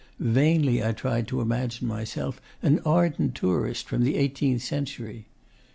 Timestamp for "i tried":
0.83-1.27